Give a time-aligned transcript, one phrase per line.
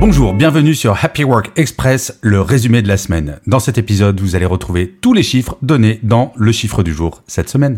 [0.00, 3.38] Bonjour, bienvenue sur Happy Work Express, le résumé de la semaine.
[3.46, 7.22] Dans cet épisode, vous allez retrouver tous les chiffres donnés dans le chiffre du jour
[7.26, 7.76] cette semaine.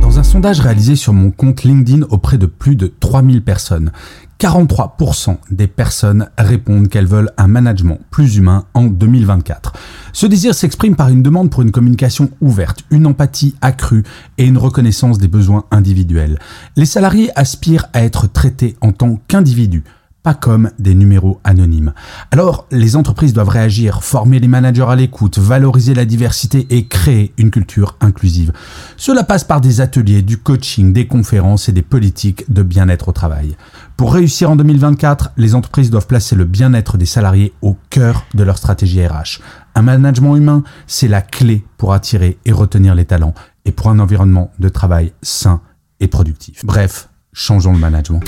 [0.00, 3.92] Dans un sondage réalisé sur mon compte LinkedIn auprès de plus de 3000 personnes,
[4.40, 9.74] 43% des personnes répondent qu'elles veulent un management plus humain en 2024.
[10.14, 14.04] Ce désir s'exprime par une demande pour une communication ouverte, une empathie accrue
[14.38, 16.38] et une reconnaissance des besoins individuels.
[16.76, 19.84] Les salariés aspirent à être traités en tant qu'individus
[20.22, 21.92] pas comme des numéros anonymes.
[22.30, 27.32] Alors, les entreprises doivent réagir, former les managers à l'écoute, valoriser la diversité et créer
[27.38, 28.52] une culture inclusive.
[28.96, 33.12] Cela passe par des ateliers, du coaching, des conférences et des politiques de bien-être au
[33.12, 33.56] travail.
[33.96, 38.42] Pour réussir en 2024, les entreprises doivent placer le bien-être des salariés au cœur de
[38.42, 39.40] leur stratégie RH.
[39.74, 43.34] Un management humain, c'est la clé pour attirer et retenir les talents
[43.64, 45.60] et pour un environnement de travail sain
[46.00, 46.64] et productif.
[46.64, 48.22] Bref, changeons le management.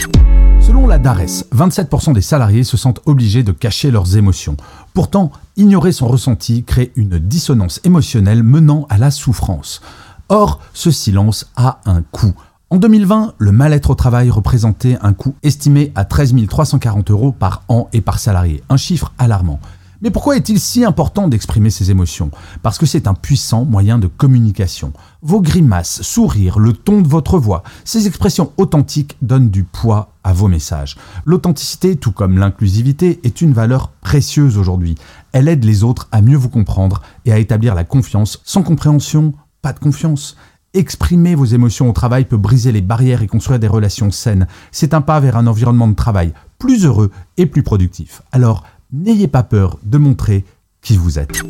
[0.61, 4.57] Selon la DARES, 27% des salariés se sentent obligés de cacher leurs émotions.
[4.95, 9.81] Pourtant, ignorer son ressenti crée une dissonance émotionnelle menant à la souffrance.
[10.29, 12.33] Or, ce silence a un coût.
[12.71, 17.65] En 2020, le mal-être au travail représentait un coût estimé à 13 340 euros par
[17.69, 19.61] an et par salarié, un chiffre alarmant.
[20.03, 22.33] Mais pourquoi est-il si important d'exprimer ses émotions?
[22.63, 24.93] Parce que c'est un puissant moyen de communication.
[25.23, 30.33] Vos grimaces, sourires, le ton de votre voix, ces expressions authentiques donnent du poids à
[30.33, 30.97] vos messages.
[31.25, 34.97] L'authenticité, tout comme l'inclusivité, est une valeur précieuse aujourd'hui.
[35.31, 38.41] Elle aide les autres à mieux vous comprendre et à établir la confiance.
[38.43, 40.37] Sans compréhension, pas de confiance.
[40.75, 44.49] Exprimer vos émotions au travail peut briser les barrières et construire des relations saines.
[44.73, 48.23] C'est un pas vers un environnement de travail plus heureux et plus productif.
[48.33, 50.45] Alors, n'ayez pas peur de montrer
[50.81, 51.43] qui vous êtes.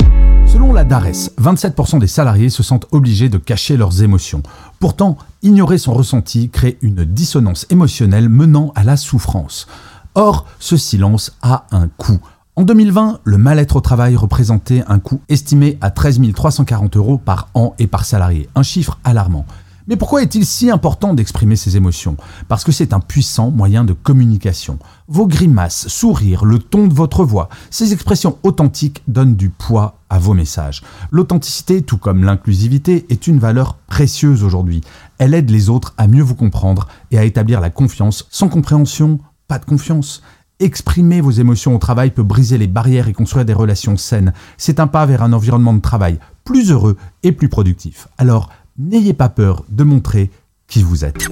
[0.46, 4.42] Selon la DARES, 27% des salariés se sentent obligés de cacher leurs émotions.
[4.80, 9.66] Pourtant, ignorer son ressenti crée une dissonance émotionnelle menant à la souffrance.
[10.14, 12.20] Or, ce silence a un coût.
[12.54, 17.48] En 2020, le mal-être au travail représentait un coût estimé à 13 340 euros par
[17.54, 19.46] an et par salarié, un chiffre alarmant.
[19.86, 22.16] Mais pourquoi est-il si important d'exprimer ses émotions?
[22.48, 24.78] Parce que c'est un puissant moyen de communication.
[25.08, 30.18] Vos grimaces, sourires, le ton de votre voix, ces expressions authentiques donnent du poids à
[30.18, 30.82] vos messages.
[31.10, 34.82] L'authenticité, tout comme l'inclusivité, est une valeur précieuse aujourd'hui.
[35.18, 38.26] Elle aide les autres à mieux vous comprendre et à établir la confiance.
[38.30, 40.22] Sans compréhension, pas de confiance.
[40.60, 44.32] Exprimer vos émotions au travail peut briser les barrières et construire des relations saines.
[44.58, 48.08] C'est un pas vers un environnement de travail plus heureux et plus productif.
[48.18, 48.48] Alors,
[48.78, 50.30] n'ayez pas peur de montrer
[50.66, 51.28] qui vous êtes.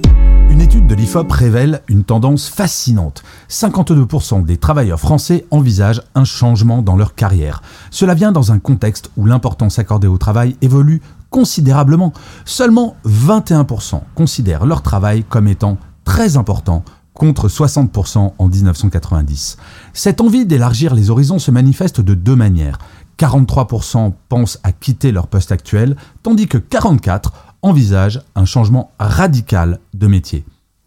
[0.49, 3.23] Une étude de l'IFOP révèle une tendance fascinante.
[3.49, 7.61] 52% des travailleurs français envisagent un changement dans leur carrière.
[7.89, 12.11] Cela vient dans un contexte où l'importance accordée au travail évolue considérablement.
[12.45, 19.57] Seulement 21% considèrent leur travail comme étant très important contre 60% en 1990.
[19.93, 22.79] Cette envie d'élargir les horizons se manifeste de deux manières.
[23.21, 30.07] 43% pensent à quitter leur poste actuel, tandis que 44% envisagent un changement radical de
[30.07, 30.43] métier.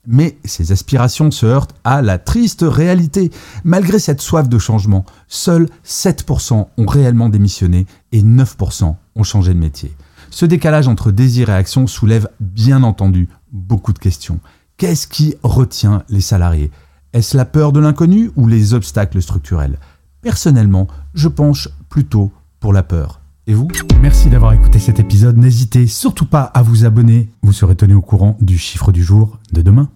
[0.07, 3.31] Mais ces aspirations se heurtent à la triste réalité.
[3.63, 9.61] Malgré cette soif de changement, seuls 7% ont réellement démissionné et 9% ont changé de
[9.61, 9.97] métier.
[10.31, 14.41] Ce décalage entre désir et action soulève bien entendu beaucoup de questions.
[14.77, 16.73] Qu'est-ce qui retient les salariés?
[17.13, 19.79] Est-ce la peur de l'inconnu ou les obstacles structurels?
[20.21, 23.21] Personnellement, je penche plutôt pour la peur.
[23.47, 23.69] Et vous?
[24.03, 25.39] Merci d'avoir écouté cet épisode.
[25.39, 27.29] N'hésitez surtout pas à vous abonner.
[27.45, 29.89] Vous serez tenu au courant du chiffre du jour de demain.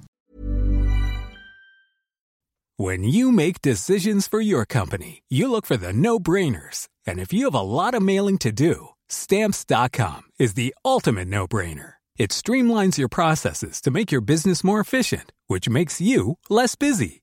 [2.78, 6.87] When you make decisions for your company, you look for the no-brainers.
[7.05, 11.94] And if you have a lot of mailing to do, stamps.com is the ultimate no-brainer.
[12.17, 17.22] It streamlines your processes to make your business more efficient, which makes you less busy.